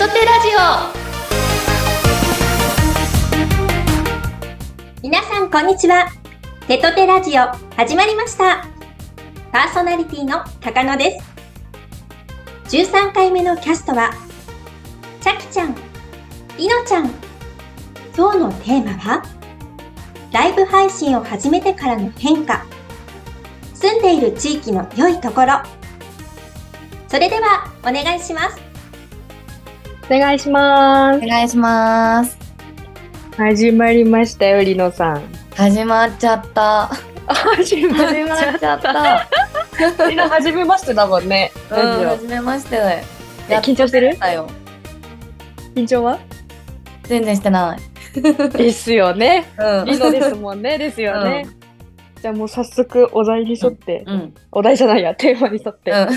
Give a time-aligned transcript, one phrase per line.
[0.00, 0.60] トテラジオ
[5.02, 6.08] 皆さんこんにちは。
[6.66, 7.42] テトテラジオ
[7.76, 8.66] 始まりました。
[9.52, 11.20] パーソナリティの高野で
[12.66, 12.78] す。
[12.78, 14.12] 13回目のキャストは、
[15.20, 15.76] ちゃきちゃん、
[16.56, 17.10] りのちゃん。
[18.16, 19.22] 今日のテーマは、
[20.32, 22.64] ライブ配信を始めてからの変化。
[23.74, 25.60] 住んでいる地域の良いところ。
[27.06, 28.69] それでは、お願いします。
[30.12, 32.32] お願いしまオお願いします。
[32.32, 32.38] す。
[33.36, 35.22] 始まりましたよ、りのさん。
[35.54, 36.90] 始まっちゃった。
[37.28, 39.28] 始まっちゃった。
[40.10, 41.52] りの、初めましてだもんね。
[41.70, 41.76] うん、
[42.08, 43.04] 初めまして
[43.62, 44.18] 緊張してる？
[45.76, 46.18] 緊張は？
[47.04, 48.50] 全然してない。
[48.50, 49.46] ですよね。
[49.58, 50.76] うんですもんね。
[50.76, 51.46] ですよね。
[52.20, 54.34] じゃあもう早速お題に沿って、うん。
[54.50, 56.08] お題じゃないや、テーマに沿ってうん。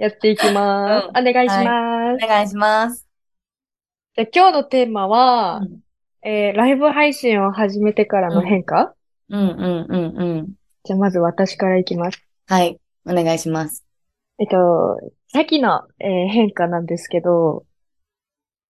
[0.00, 1.08] やっていきます。
[1.10, 2.24] お願いします。
[2.24, 3.09] お願いします。
[4.32, 5.80] 今日のテーマは、うん
[6.22, 8.94] えーライブ配信を始めてからの変化、
[9.30, 10.48] うんうんうんうん。
[10.84, 12.22] じゃあまず私からいきます。
[12.46, 12.78] はい。
[13.06, 13.86] お願いします。
[14.38, 17.64] えっと、さっきの、えー変化なんですけど、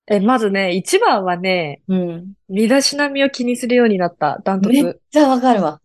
[0.06, 2.32] え、まずね、一番はね、うん。
[2.48, 5.00] 身だしなみを気にするようになった、ダントめっツ。
[5.12, 5.80] ちゃわかるわ。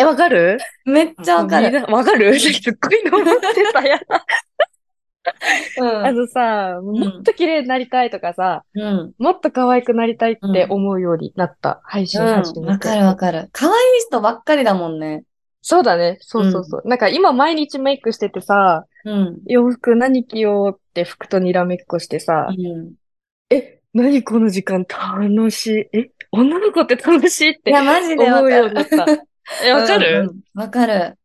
[0.00, 0.58] え、わかる？
[0.86, 1.84] めっちゃわかる。
[1.92, 2.34] わかる？
[2.38, 4.24] すっごい登ってたやだ。
[5.78, 9.12] うんあのさ、もっと綺麗になりたいとかさ、うん。
[9.18, 12.66] もっと可愛くなりたいって思うようになった、配信始うん。
[12.66, 12.70] めて。
[12.72, 13.48] わかるわかる。
[13.52, 13.76] 可愛い
[14.08, 15.24] 人ばっかりだもんね。
[15.62, 16.16] そうだね。
[16.20, 16.88] そうそうそう。
[16.88, 19.38] なんか今毎日メイクしててさ、うん。
[19.46, 22.92] 洋服何着ようって服とにらめっこしてさ、うん。
[23.50, 25.96] え、何この時間楽しい？
[25.98, 28.50] え、女の子って楽しいっていや、マジでわ思う。
[28.52, 29.06] ようになった。
[29.66, 31.18] え、わかうんるうんわかる。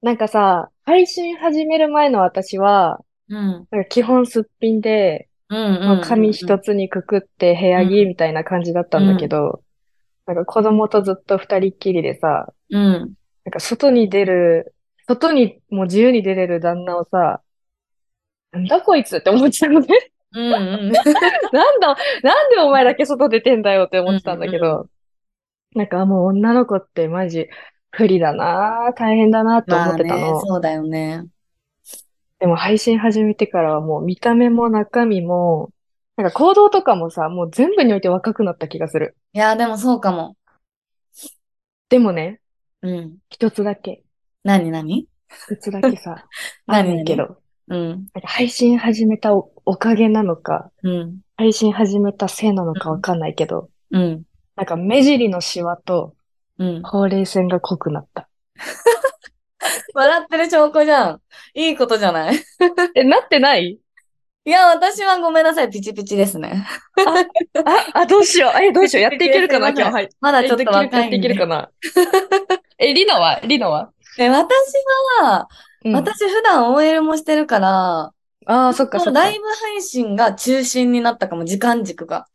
[0.00, 3.00] なんかさ、配信始める前の私は、
[3.32, 3.38] うん。
[3.38, 6.66] なんか基本すっぴんで、うんうんまあ髪一つ。
[6.66, 9.62] つにくくって部屋着みたいな感じだったんだけど、
[10.26, 13.14] なんか子供とずっと二人っきりでさ、うん。
[13.44, 14.74] なんか外に出る、
[15.08, 17.40] 外にもう自由に出れる旦那をさ、
[18.52, 19.86] なんだこいつって思ってたのね。
[20.34, 20.92] うんうん。
[21.52, 24.86] なんだ、なんでお前だけ外出てんだよって思ってたんだけうんど、
[25.74, 27.48] なんかもう女の子ってマジ
[27.90, 31.24] 不利だな大変だなって思まあねってたの。、そうだよね。
[32.42, 35.70] でも配信始めてからはもう見た目も中身も、
[36.16, 39.16] なんか行動とかもさ、もう全部において若くなった気がする。
[39.32, 40.36] いや、でもそうかも。
[41.88, 42.40] でもね、
[42.82, 43.18] うん。
[43.30, 44.02] 一つだけ、
[44.42, 45.06] 何何？
[45.50, 46.26] 一つだけさ、
[46.66, 46.88] あ何？
[46.88, 47.36] るんだけど、
[47.68, 47.88] うん。
[47.90, 51.20] なんか配信始めたお、おかげなのか、うん。
[51.36, 54.24] 配信始めたせいなのかわかんないけど、うん。
[54.56, 56.16] なんか目尻のシワと
[56.58, 56.82] うん。
[56.82, 58.28] ほうれい線が濃くなった。
[59.94, 61.20] 笑ってる証拠じゃん。
[61.54, 62.36] いいことじゃない？
[62.94, 63.78] え、なってない？
[64.44, 65.70] いや、私はごめんなさい。
[65.70, 66.66] ピチピチですね。
[67.94, 68.60] あ、あ、どうしよう。
[68.62, 69.02] え、どうしよう。
[69.02, 69.92] やっていけるかな、今日。
[69.92, 70.08] はい。
[70.20, 71.36] まだちょっと若やっていける。
[71.36, 71.70] かな？
[72.78, 73.38] え、リナは？
[73.44, 73.90] リナは？
[74.18, 74.54] え、私
[75.20, 75.48] は、
[75.84, 78.12] うん私普段 OL もしてるから、
[78.46, 79.20] ああ、そっかそっか。
[79.20, 82.26] ライブ配信が中心になったかも、時間軸が。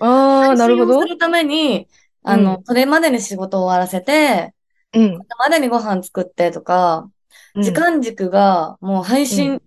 [0.00, 1.08] ああ、なるほどす。
[1.08, 1.86] るために、
[2.22, 4.54] あの、それまでに仕事を終わらせて、
[4.92, 5.28] うん。
[5.38, 7.10] までにご飯作ってとか、
[7.54, 9.62] うん時間軸がもう配信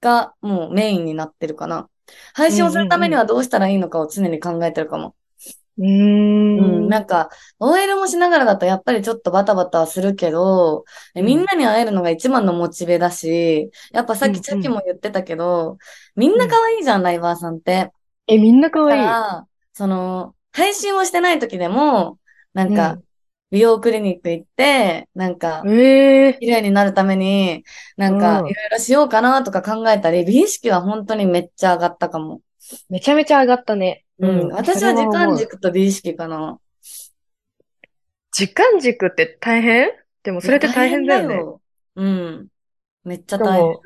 [0.00, 1.88] がもうメインになってるかな。
[2.34, 5.16] 配信をするためにはどうしたらいいのかを常に考えてるかも。
[5.78, 6.88] うん、ん。
[6.88, 10.84] なんか、OL もしながらだとやっぱりちょっとバタバタはするけど、
[11.14, 15.78] みんなに会えるのが一番のモチベだし、やっぱさっうんうんきチャキも言ってたけど、
[16.14, 17.90] みんな可愛いじゃん、ライバーさんって。
[18.26, 19.22] え、みんな可だか愛い。
[19.42, 22.18] ら、その、配信をしてない時でも、
[22.52, 23.04] なんかうん、
[23.52, 27.64] 美容クリニック行って、なんか、ええ綺麗になるために、
[27.98, 32.40] なんか、うんいろいろしようかなとか考えたり、美意識は本当にめっちゃ上がったかも。
[32.88, 34.06] めちゃめちゃ上がったね。
[34.18, 34.48] うん。
[34.48, 35.36] 私は時間。
[35.36, 36.58] 軸と美意識かな。
[38.32, 39.90] 時間軸って大変？
[40.22, 41.42] でもそれって大変だよね。
[41.96, 42.46] うん。
[43.04, 43.82] めっちゃで大変も。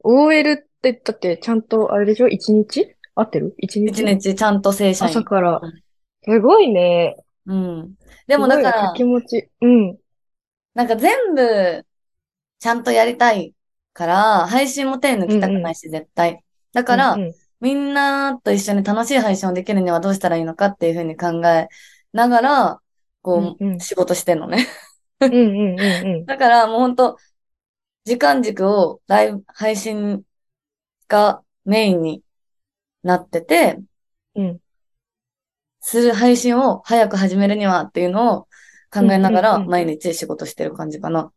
[0.00, 2.26] OL って、だってちゃんと、あれでしょ？
[2.26, 2.96] 一日？
[3.14, 3.54] 合ってる？
[3.58, 3.90] 一日？
[3.90, 5.10] 一日ちゃんと正社員。
[5.12, 5.72] 朝からうん。
[6.24, 7.16] すごいね。
[7.46, 7.94] うん。
[8.26, 9.48] でもだからすごい掛、け持ち。
[9.60, 9.98] うん。
[10.74, 11.86] なんか全部、
[12.58, 13.54] ちゃんとやりたい
[13.92, 16.42] から、配信も手抜きたくないし、絶対。
[16.72, 21.68] だから、うんうんみんなと一緒に楽しい配信をできるにはどうしたらいいのかっていうふうに考え
[22.12, 22.82] ながら、
[23.22, 24.66] こうんうんう、仕事してんのね。
[25.20, 26.24] うんうんうんうん。
[26.26, 27.16] だからもうほんと、
[28.04, 30.22] 時間軸をライブ、配信
[31.08, 32.22] がメインに
[33.02, 33.78] なってて、
[34.34, 34.60] うん。
[35.88, 38.40] する配信を早く始めるにはっていうのを
[38.92, 41.30] 考えながらうんうんうん毎日仕事してる感じかな。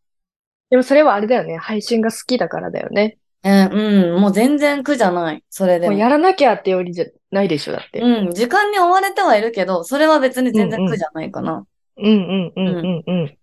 [0.72, 1.58] でもそれはあれだよね。
[1.58, 3.20] 配信が好きだからだよね。
[3.44, 5.44] えーうん、もう全然苦じゃない。
[5.52, 5.92] それでも。
[5.92, 8.02] もうやらなきゃってよりじゃないでしょ、だって。
[8.02, 11.64] うん、時間に追われてはいるけど、それは別に全然苦じゃないかな。
[11.98, 13.38] うんうんうんうんうん。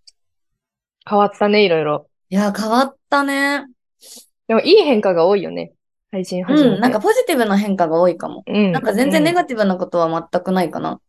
[1.09, 2.09] 変わったね、いろいろ。
[2.31, 3.65] いや、変わったね。
[4.49, 5.73] でもいい変化が多いよね。
[6.11, 6.75] 配信始めて。
[6.77, 8.45] うん、なんかポジティブな変化が多いかも。
[8.47, 8.73] うん。
[8.73, 11.01] なんか全然ネうんガティブなことは全くないかな。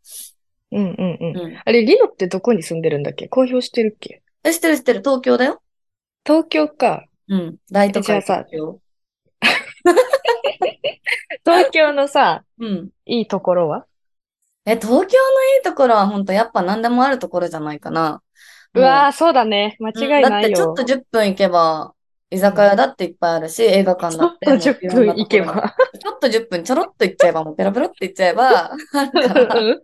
[0.72, 1.38] うんうんうん。
[1.38, 1.62] うん。
[1.64, 3.28] あれ、リノってどこに住んでるんだっけ？
[3.28, 4.22] 公表してるっけ？
[4.44, 5.62] え、知ってる知ってる、東京だよ。
[6.26, 7.06] 東京か。
[7.30, 7.58] うん。
[7.72, 8.80] 大都会東京。
[11.46, 12.90] 東京のさ、うん。
[13.06, 13.86] いいところは？
[14.66, 15.10] え、東京のいい
[15.64, 18.22] ところは本当やっぱ何でもあるところじゃないかな。
[18.74, 19.78] うわー、そうだね。
[19.80, 20.84] 間違いうんないよだってちょっと。
[20.84, 21.94] 10分行けば、
[22.30, 25.76] 居酒屋だっていっぱいあるし、映画館ちょっとだってもう10いろんな分行けば。
[26.00, 29.82] ちょっと10分ちょろっと行っちゃえば、もうペロペロって行っちゃえば、あるから、うんある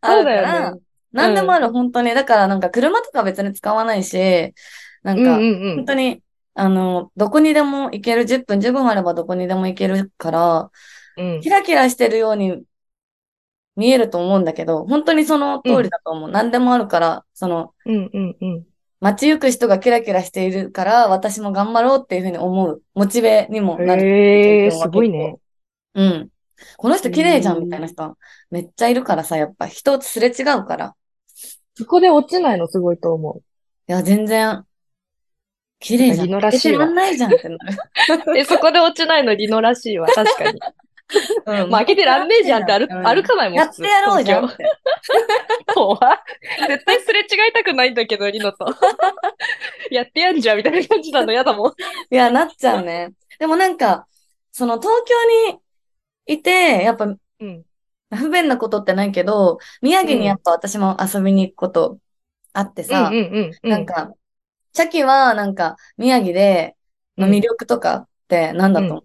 [0.00, 0.80] かそうだよらね、
[1.12, 2.14] 何でもある、本当に。
[2.14, 4.54] だからなんか車とか別に使わないし、
[5.02, 5.76] なんか、うんうんうん。
[5.76, 6.22] 本当に、
[6.54, 10.70] あの、どこにでも行ける、10分、15分あればどこにでも行けるから、
[11.18, 12.62] うんキラキラしてるように
[13.76, 16.30] 見えると思うんだけど、本当にその通りだと思う。
[16.30, 18.66] 何でもあるから、その、うんうんうん。
[19.00, 22.82] 街行く人がキラキラしているから、私も頑張ろうっていうふうに思う。
[22.94, 24.02] モチベにもなる。
[24.02, 25.36] へえ、経験はすごいね。
[25.94, 26.28] うん。
[26.78, 28.16] この人綺麗じゃうんんみたいな人、
[28.50, 30.94] めっちゃいるからさ、やっぱ人とすれ違うから。
[31.74, 33.42] そこで落ちないのすごいと思
[33.88, 34.64] いや、全然、
[35.78, 36.26] 綺麗じゃん。
[36.26, 37.58] リノらしいわらんないじゃんってなる。
[38.26, 38.36] う。
[38.38, 40.08] え、そこで落ちないのリノらしいわ。
[40.08, 40.60] 確かに。
[41.46, 44.64] うんまあ、開けてらんねえじゃんって歩うん歩かないもん、やってやろうじゃんって。
[45.72, 46.00] 怖っ
[46.68, 48.66] 絶対すれ違いたくないんだけど、リノと。
[49.90, 51.72] やってやんじゃんみたいな感じなの嫌だもん。
[52.10, 53.12] いや、なっちゃうね。
[53.38, 54.06] でもなんか、
[54.52, 55.60] その東京に
[56.26, 57.64] いて、やっぱうん。
[58.14, 61.98] 不便なことってないけど、宮城にやっぱ私も遊びに行くこと
[62.52, 63.70] あってさ、うんうんうんうん。
[63.70, 64.12] なんか、
[64.72, 66.76] チャキはなんか宮城で
[67.18, 69.04] の魅力とかって何だと思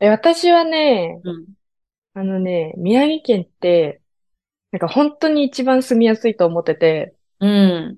[0.00, 1.46] え、私はね、ううん。
[2.14, 4.00] あのね、宮城県って、
[4.74, 7.96] なんか本当に一番住みやすいと思ってて、うん。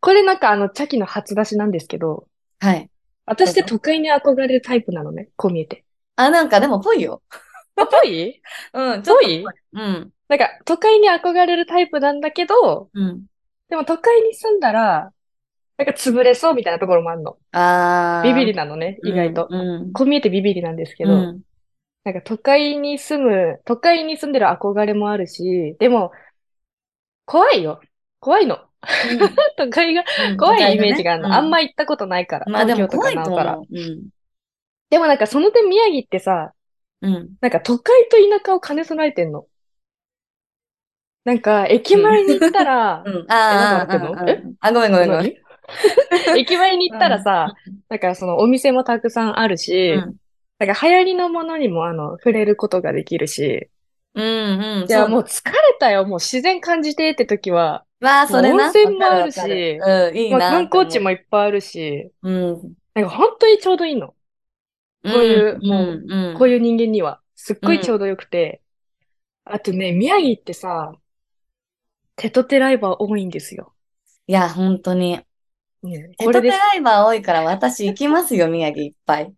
[0.00, 2.28] これなんかあの、チャキの初出しなんですけど、
[2.60, 2.88] はい。
[3.26, 5.84] 私って都会に憧れるタイプなのね、こう見えて。
[6.14, 7.20] あ、なんかでもぽいよ。
[7.74, 8.40] あ、ぽい？
[8.74, 9.44] うん、ちょっとぽい？
[9.72, 10.12] うん。
[10.28, 13.24] なんか、都会に憧れるタイプなんだけど、うん。
[13.68, 15.10] でも都会に住んだら、
[15.78, 17.38] なんか潰れそうみたいなところもあるの。
[17.50, 18.28] あー。
[18.28, 19.48] ビビりなのね、意外と。
[19.50, 19.92] うん。
[19.92, 21.40] こう見えてビビりなんですけど、うん。
[22.04, 26.12] なんか都会に住む、都会に住んでる憧れもあるし、でも、
[27.24, 27.80] 怖いよ。
[28.20, 28.58] 怖いの。
[29.56, 31.34] 都会がうん怖いイメージがあるの。
[31.34, 31.68] あんまり。
[31.68, 32.46] 行ったことないから。
[32.50, 33.54] まあでも東京と怖いとかなおから。
[33.54, 33.66] 思う。
[33.70, 34.08] うん。
[34.90, 36.52] でもなんかその点宮城ってさ、
[37.00, 37.36] うん。
[37.40, 39.46] なんか都会と田舎を兼ね備えてんの。
[41.24, 43.26] なんか、駅前に行ったらう、 ん。
[43.28, 45.26] あーああごめんごめんごめん。
[45.26, 45.36] 何？
[46.38, 47.54] 駅前に行ったらさ、
[47.88, 50.16] なんかそのお店もたくさんあるし、うん。
[50.58, 53.70] なんか流行りのものにもあの、触れることができるし、
[54.14, 54.24] うん
[54.82, 54.88] うん。
[54.88, 58.66] いや、そうもう疲れたよ、もう自然感じてって時は、わあ、それな。
[58.66, 60.50] 温泉もあるしわかるわかるうん、いいまあな。
[60.50, 62.76] 観光地もいっぱいあるし、うん。
[62.94, 64.08] なんか本当にちょうどいいの。
[64.08, 64.14] こ
[65.04, 66.38] ういううん、もうん、うん。
[66.38, 67.20] こういう人間には。
[67.34, 68.62] すっごいちょうどよくて。
[69.44, 70.92] あとね、宮城ってさ、
[72.16, 73.74] テトテライバー多いんですよ。
[74.26, 75.20] いや、本当に。
[75.82, 76.48] ねテトテ。
[76.48, 79.34] ライバー多いから私行きますよ、宮城いっぱい。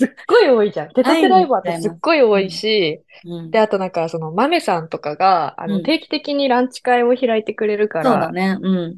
[0.00, 0.88] すっごい多いじゃん。
[0.88, 8.56] テトテライバーってすっごい多いし、うんで、あとなんかその豆さんとかが、あの、うん定期的にランチ会を開いてくれるから、そうだね。
[8.60, 8.96] うん。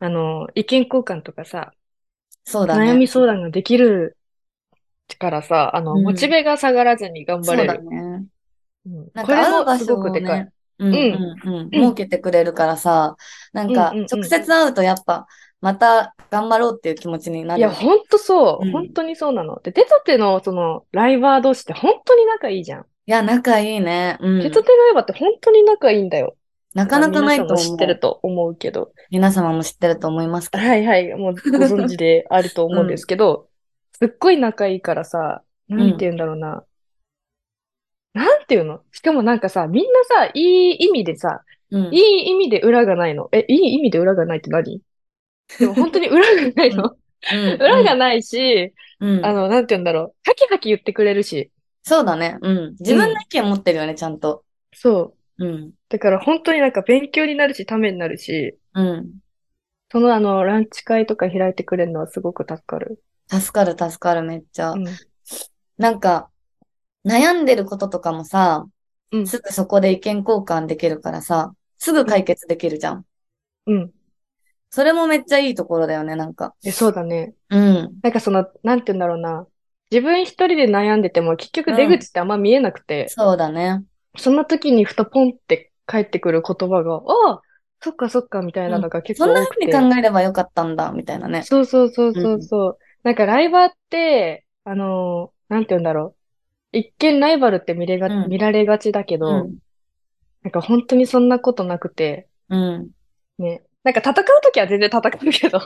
[0.00, 1.72] あの、意見交換とかさ、
[2.44, 2.92] そうだね。
[2.92, 4.16] 悩み相談ができる
[5.18, 7.74] からさ、あの、うんモチベが下がらずに頑張れる。
[7.74, 8.00] そうだね。
[8.86, 10.44] うんなんこれもすごくでかい。
[10.44, 13.16] ね、うんうんうん、設けてくれるからさ、
[13.52, 15.26] なんかうんうんうん直接会うとやっぱ、
[15.60, 17.62] また頑張ろうっていう気持ちにないる。
[17.62, 18.66] や、ほんとそう。
[18.66, 19.60] うん本当にそうなの。
[19.62, 22.80] で、テトテのその、ライバー同士って本当に仲いいじゃん。
[22.80, 24.16] いや、仲いいね。
[24.20, 24.42] うん。
[24.42, 26.36] テトテライバーって本当に仲いいんだよ。
[26.72, 27.74] なかなかないと思う。
[27.74, 28.92] ってると思うけど。
[29.10, 30.50] 皆様も知ってると思います。
[30.52, 33.48] はいはい、もうご存知であると思うんですけど、
[33.92, 36.64] すっごい仲いいからさ、なんて言うんだろうな。
[38.14, 38.80] なんて言うの？
[38.92, 41.94] しかもなんかさ、みんなさ、いい意味でさ、うん。
[41.94, 43.28] いい意味で裏がないの。
[43.32, 44.80] え、いい意味で裏がないって何？
[45.58, 46.84] でも本当に裏がないの。
[47.32, 50.14] うん裏がないし、うんあの、なんて言うんだろう。
[50.24, 51.50] ハキハキ言ってくれるし。
[51.82, 52.38] そうだね。
[52.40, 52.76] うん。
[52.80, 54.44] 自分の意見持ってるよね、ちゃんと。
[54.72, 55.44] そう。
[55.44, 55.72] うん。
[55.88, 59.10] だから本当になんか勉強になるし、ためになるし、うん。
[59.90, 63.02] そのあの、ランチ会とか開いてくれるのはすごく助かる。
[63.28, 64.72] 助かる、助かる、めっちゃ。
[64.72, 64.84] うん。
[65.78, 66.30] なんか、
[67.04, 68.66] 悩んでることとかもさ、
[69.12, 73.04] うんすぐそこで意見交換できるからさ、すぐ解決できるじゃん。
[73.66, 73.90] うん。
[74.70, 76.54] それもめっちゃいいところだよね、なんか。
[76.64, 77.34] え、そうだね。
[77.48, 78.02] うん。
[78.02, 79.46] なんかその、なんて言うんだろうな。
[79.90, 83.84] 自分一人で悩んでても結局出口ってあんま見えなくて、そうだね。
[84.16, 87.40] そんな時にふとポンって返ってくる言葉が、ああ、
[87.80, 89.72] そっかそっかみたいなのが結そんな構多くて。
[89.72, 91.42] 風に考えればよかったんだ、みたいなね。
[91.44, 92.78] そうそうそうそうそう。
[93.02, 96.14] なんかライバーって、あのーなんて言うんだろ
[96.72, 96.78] う。
[96.78, 99.58] 一見ライバルって見れが、うん見られがちだけど、うん。
[100.42, 102.90] なんか本当にそんなことなくて、うん。
[103.38, 103.62] ね。
[103.82, 105.58] なんか戦うときは全然戦うけど、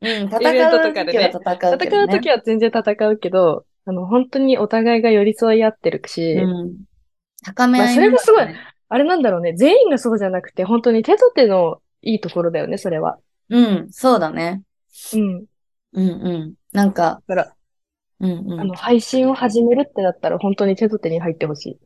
[0.00, 0.28] うん。
[0.30, 2.02] 戦とうかでね時は戦うけどね。
[2.02, 6.84] 戦うときは全然戦うけど、あの、本当にお互いが寄り添い合ってるし、うん。
[7.42, 8.46] 高め合い、まあそれがすごい
[8.88, 9.54] あれなんだろうね。
[9.54, 13.18] 全員がそうじゃなくて、本当に手と手のいいところだよね、それは。
[13.48, 13.92] うん。
[13.92, 14.62] そうだね。
[15.12, 15.46] うん。
[15.92, 16.54] うんうん。
[16.72, 17.56] なんか、だから、
[18.20, 18.60] うんうん。
[18.60, 21.80] あの、配信を始めるってなったら、本当に手と手に入ってほしい。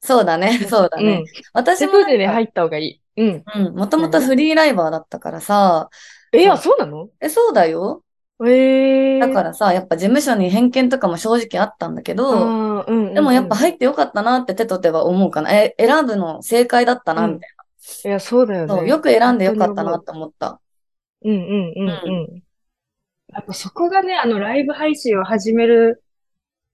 [0.00, 0.58] そうだね。
[0.68, 1.22] そうだね。
[1.22, 1.26] うん。
[1.52, 3.01] 私手もなんか、と手に入った方がいい。
[3.16, 3.44] うん。
[3.54, 3.74] うん。
[3.74, 5.90] もともとフリーライバーだったからさ、
[6.32, 7.08] え、そうあ、そうなの？
[7.20, 8.04] え、そうだよ。
[8.44, 15.52] ええだからさ、やっぱ事務所に偏見とかも正直あったんだけど、うんうんうんでもやっぱ入ってよかったなって手と手は思うかな。
[15.52, 17.50] え、選ぶの正解だったな、みたい
[18.04, 18.74] いや、そうだよな。
[18.74, 18.90] そう、ね。
[18.90, 20.60] よく選んでよかったなって思った。
[21.24, 21.38] うんうん
[21.76, 21.92] うんう
[22.36, 22.42] ん。
[23.28, 26.02] やっぱそこがね、あの、ライブ配信を始める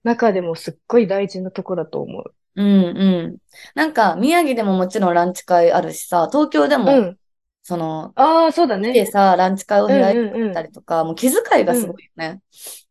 [0.03, 2.33] 中でもすっごい大事なとこだと思う。
[2.55, 3.37] うんうん。
[3.75, 7.17] なんか、宮城でももちろんランチ会あるしさ、東京でも、うん。
[7.61, 8.91] その、ああ、そうだね。
[8.91, 12.41] 来てさ、ランチ会を開いたりとか、もう気遣いがすごいよね。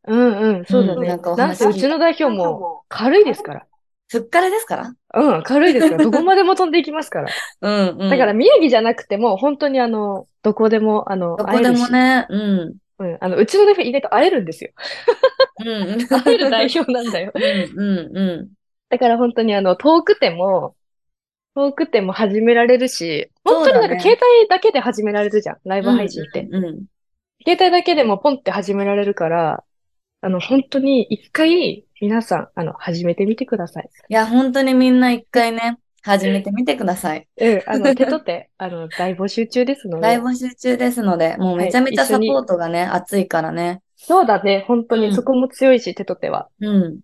[0.06, 1.00] うんうん、そうだね。
[1.00, 3.66] うんなんかお話せうちの代表も軽いですから。
[4.10, 4.94] ふっからですから？
[5.14, 6.04] うん、軽いですから。
[6.04, 7.28] どこまでも飛んでいきますから。
[7.60, 8.10] うんうん。
[8.10, 12.76] だから宮城じゃなくても、本当にあの、どこでも、あの、どこでもね、うん。
[13.00, 14.70] うん、あの、うちの代表意外と会えるんですよ。
[15.60, 16.06] うんうん。
[16.08, 17.32] 会える代表なんだよ。
[17.34, 17.42] うん
[17.78, 18.48] うんう
[18.90, 20.74] だから本当にあの、遠くても、
[21.54, 25.84] 遠くても始められるし、本当になんか携帯だけで始められるじゃん、ライん。
[25.84, 26.48] ブ配信って。
[26.50, 26.84] うんうん。
[27.46, 29.64] 携帯だけでもポンって始められるから、
[30.20, 33.88] あの、本当に一回皆さん、あの、始めてみてください。
[34.08, 37.28] いや、本当にみんな一回ね、始めてみてください。
[37.36, 40.02] うん、あの、手と手、 あの、大募集中ですので。
[40.02, 43.82] 大募集中ですので、もうめちゃめちゃサポートがね、熱いからね。
[43.96, 46.48] そうだね、本当うんにそこも強いし、手と手は。
[46.60, 47.00] うん。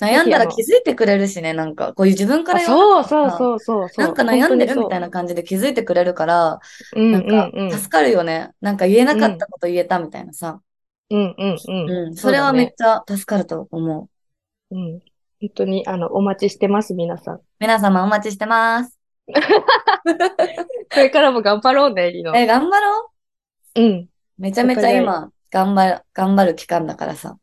[0.00, 4.06] 悩んだら気づいてくれるしね、なんか、こういう自分かあらそうそうそうそうそう。
[4.06, 5.06] なんか悩んでるみたいな。
[5.06, 6.60] な感じで気づいてくれるから、
[6.96, 7.26] うんなん
[7.70, 7.78] か。
[7.78, 8.50] 助かるよね。
[8.60, 10.60] なんか言えなかったこと言えたみたいなさ。
[11.10, 11.90] うんうんうん。
[11.90, 12.14] うん。
[12.14, 14.08] それはめっちちゃ助かると思
[14.70, 14.74] う。
[14.74, 14.78] ゃ。
[14.78, 15.00] うん。
[15.40, 17.40] 本当に、あの、お待ちしてます、皆さん。
[17.58, 18.98] 皆様お待ちしてます。
[20.92, 22.36] これからも頑張ろうね、リノ。
[22.36, 23.10] え、頑張ろ
[23.76, 23.80] う？
[23.80, 24.08] うん。
[24.38, 27.38] めちゃめちゃ今、頑張る、頑張る期間だからさ。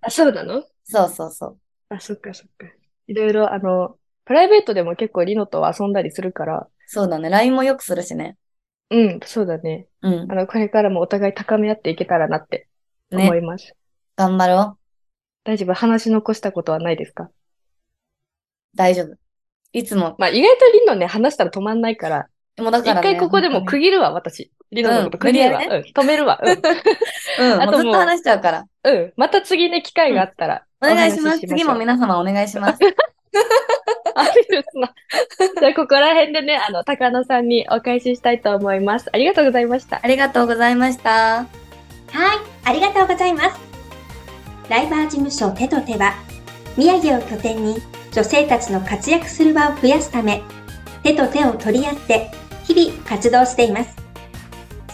[0.00, 0.62] あ、そうなの？
[0.84, 1.58] そうそうそう。
[1.88, 2.66] あ、そっかそっか。
[3.06, 7.30] いろいろ、あの、プライベートでも結構リノと遊んだりするから、そうだね。
[7.30, 8.36] LINE もよくするしね。
[8.90, 9.86] うん、そうだね。
[10.02, 10.34] うんあ。
[10.34, 12.68] の、これからもお互い高め合っていけたらなって
[13.10, 13.38] 思ね。
[13.38, 13.74] います。
[14.16, 14.78] 頑張ろう。
[15.44, 15.74] 大丈夫？
[15.74, 17.30] 話し残したことはないですか？
[18.74, 19.16] 大丈夫。
[19.72, 20.16] いつも。
[20.18, 23.02] まあ、意外とリノね、話したら止まんないから、一もうだからね。
[23.02, 24.50] 回ここでも本区切るわ、私。
[24.70, 25.60] リノのこと区切るわ。
[25.60, 26.40] うんうん、止めるわ。
[26.42, 26.52] うん。
[26.54, 27.62] うん。
[27.62, 28.64] あとずっと話しちゃうから。
[28.84, 29.12] うん。
[29.16, 31.40] また次ね、機会があったら、お願いします。
[31.40, 32.78] 次も皆様お願いします。
[34.14, 34.94] ありですな。
[35.58, 39.08] じゃあ、ここら辺でね、あの、高野さんにお返ししたいと思います。
[39.12, 40.00] ありがとうございました。
[40.02, 41.10] ありがとうございました。
[41.10, 41.46] はい、
[42.64, 43.60] ありがとうございます。
[44.68, 46.14] ライバー事務所手と手は、
[46.76, 47.76] 宮城を拠点に
[48.12, 50.42] 女性たちの活躍する場を増やすため、
[51.02, 52.30] 手と手を取り合って
[52.64, 53.96] 日々活動しています。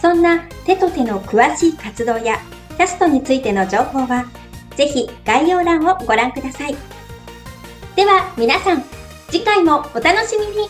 [0.01, 2.39] そんな手と手の詳しい活動や
[2.77, 4.25] キャストについての情報は、
[4.75, 6.75] ぜひ概要欄をご覧ください。
[7.95, 8.83] では皆さん、
[9.29, 10.69] 次回もお楽しみに